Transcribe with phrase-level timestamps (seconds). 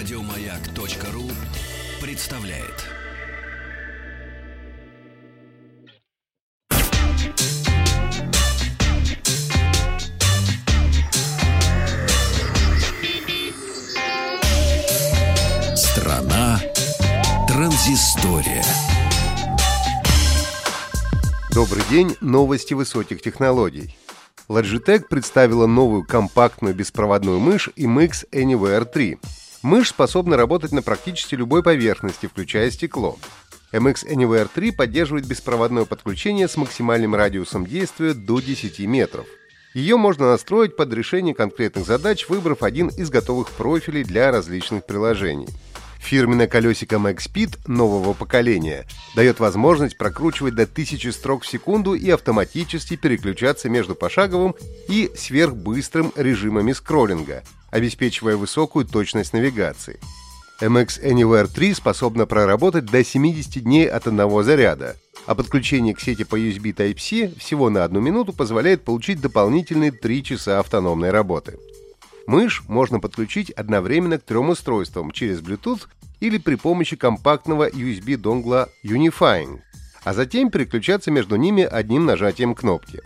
[0.00, 1.30] Радиомаяк.ру
[2.00, 2.86] представляет.
[15.76, 16.58] Страна
[17.46, 18.64] транзистория.
[21.52, 23.94] Добрый день, новости высоких технологий.
[24.48, 29.18] Logitech представила новую компактную беспроводную мышь MX Anywhere 3.
[29.62, 33.18] Мышь способна работать на практически любой поверхности, включая стекло.
[33.72, 39.26] MX Anywhere 3 поддерживает беспроводное подключение с максимальным радиусом действия до 10 метров.
[39.74, 45.48] Ее можно настроить под решение конкретных задач, выбрав один из готовых профилей для различных приложений.
[46.00, 52.96] Фирменное колесико MagSpeed нового поколения дает возможность прокручивать до 1000 строк в секунду и автоматически
[52.96, 54.56] переключаться между пошаговым
[54.88, 60.00] и сверхбыстрым режимами скроллинга, обеспечивая высокую точность навигации.
[60.60, 66.24] MX Anywhere 3 способна проработать до 70 дней от одного заряда, а подключение к сети
[66.24, 71.58] по USB Type-C всего на одну минуту позволяет получить дополнительные 3 часа автономной работы.
[72.30, 75.88] Мышь можно подключить одновременно к трем устройствам через Bluetooth
[76.20, 79.58] или при помощи компактного USB-донгла Unifying,
[80.04, 83.00] а затем переключаться между ними одним нажатием кнопки.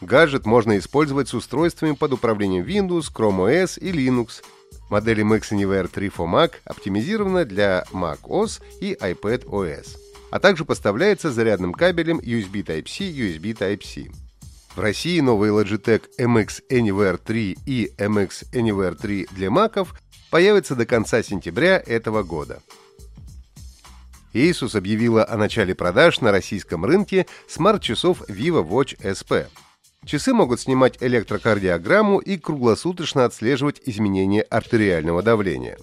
[0.00, 4.42] Гаджет можно использовать с устройствами под управлением Windows, Chrome OS и Linux.
[4.88, 9.98] Модель MX Anywhere 3 for Mac оптимизирована для Mac OS и iPad OS,
[10.30, 14.31] а также поставляется зарядным кабелем USB Type-C, USB Type-C.
[14.74, 19.94] В России новые Logitech MX Anywhere 3 и MX Anywhere 3 для маков
[20.30, 22.62] появятся до конца сентября этого года.
[24.32, 29.46] Asus объявила о начале продаж на российском рынке смарт-часов Vivo Watch SP.
[30.06, 35.76] Часы могут снимать электрокардиограмму и круглосуточно отслеживать изменения артериального давления.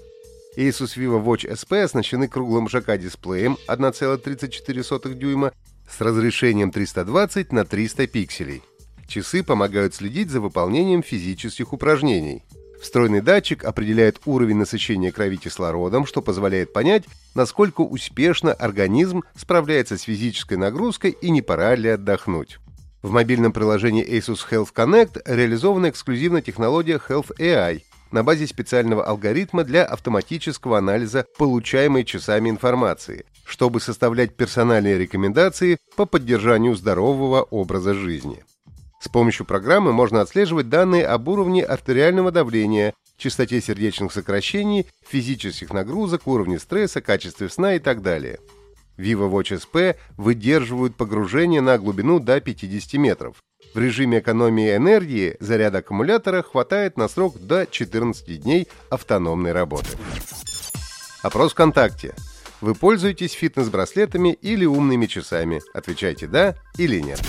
[0.58, 5.53] Asus Vivo Watch SP оснащены круглым ЖК-дисплеем 1,34 дюйма
[5.88, 8.63] с разрешением 320 на 300 пикселей.
[9.09, 12.44] Часы помогают следить за выполнением физических упражнений.
[12.80, 20.03] Встроенный датчик определяет уровень насыщения крови кислородом, что позволяет понять, насколько успешно организм справляется с
[20.03, 22.59] физической нагрузкой и не пора ли отдохнуть.
[23.02, 27.81] В мобильном приложении Asus Health Connect реализована эксклюзивная технология Health AI
[28.12, 36.06] на базе специального алгоритма для автоматического анализа получаемой часами информации, чтобы составлять персональные рекомендации по
[36.06, 38.44] поддержанию здорового образа жизни.
[39.00, 46.28] С помощью программы можно отслеживать данные об уровне артериального давления, частоте сердечных сокращений, физических нагрузок,
[46.28, 48.40] уровне стресса, качестве сна и так далее.
[48.98, 53.38] Vivo Watch SP выдерживают погружение на глубину до 50 метров.
[53.74, 59.98] В режиме экономии энергии заряда аккумулятора хватает на срок до 14 дней автономной работы.
[61.24, 62.16] Опрос ВКонтакте.
[62.60, 65.62] Вы пользуетесь фитнес-браслетами или умными часами?
[65.74, 67.22] Отвечайте «да» или «нет».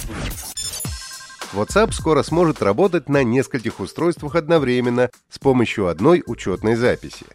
[1.53, 7.27] WhatsApp скоро сможет работать на нескольких устройствах одновременно с помощью одной учетной записи.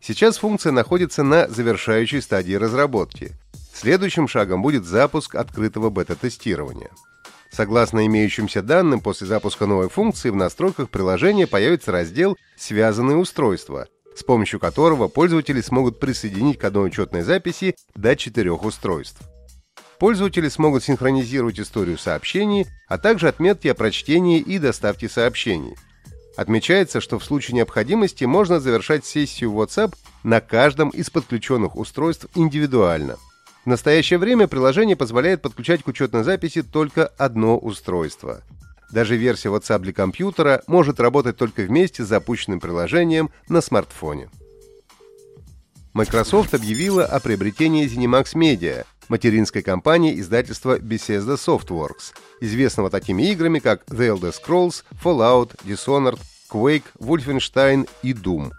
[0.00, 3.32] Сейчас функция находится на завершающей стадии разработки.
[3.72, 6.90] Следующим шагом будет запуск открытого бета-тестирования.
[7.52, 13.86] Согласно имеющимся данным, после запуска новой функции в настройках приложения появится раздел «Связанные устройства»,
[14.16, 19.20] с помощью которого пользователи смогут присоединить к одной учетной записи до четырех устройств.
[20.02, 25.76] Пользователи смогут синхронизировать историю сообщений, а также отметки о прочтении и доставке сообщений.
[26.36, 33.16] Отмечается, что в случае необходимости можно завершать сессию WhatsApp на каждом из подключенных устройств индивидуально.
[33.64, 38.42] В настоящее время приложение позволяет подключать к учетной записи только одно устройство.
[38.90, 44.30] Даже версия WhatsApp для компьютера может работать только вместе с запущенным приложением на смартфоне.
[45.92, 53.84] Microsoft объявила о приобретении ZeniMax Media, материнской компании издательства Bethesda Softworks, известного такими играми, как
[53.86, 56.18] The Elder Scrolls, Fallout, Dishonored,
[56.50, 58.52] Quake, Wolfenstein и Doom.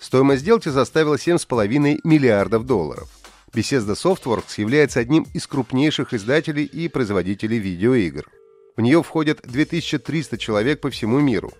[0.00, 3.08] Стоимость сделки составила 7,5 миллиардов долларов.
[3.54, 8.26] Bethesda Softworks является одним из крупнейших издателей и производителей видеоигр.
[8.76, 11.52] В нее входят 2300 человек по всему миру.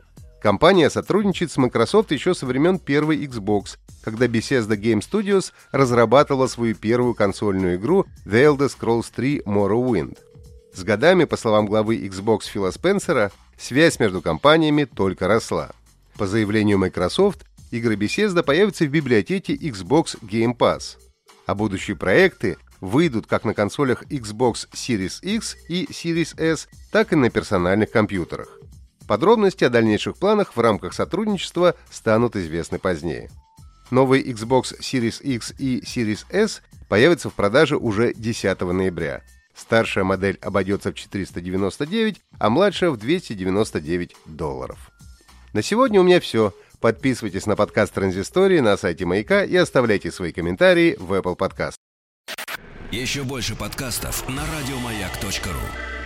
[0.42, 6.74] Компания сотрудничает с Microsoft еще со времен первой Xbox, когда Bethesda Game Studios разрабатывала свою
[6.74, 10.18] первую консольную игру The Elder Scrolls 3 Morrowind.
[10.74, 15.70] С годами, по словам главы Xbox Фила Спенсера, связь между компаниями только росла.
[16.18, 20.96] По заявлению Microsoft, игры Bethesda появятся в библиотеке Xbox Game Pass,
[21.46, 27.16] а будущие проекты выйдут как на консолях Xbox Series X и Series S, так и
[27.16, 28.58] на персональных компьютерах.
[29.12, 33.28] Подробности о дальнейших планах в рамках сотрудничества станут известны позднее.
[33.90, 39.22] Новый Xbox Series X и Series S появятся в продаже уже 10 ноября.
[39.54, 44.90] Старшая модель обойдется в 499, а младшая в 299 долларов.
[45.52, 46.54] На сегодня у меня все.
[46.80, 51.74] Подписывайтесь на подкаст Транзистории на сайте Маяка и оставляйте свои комментарии в Apple Podcast.
[52.90, 56.01] Еще больше подкастов на радиомаяк.ру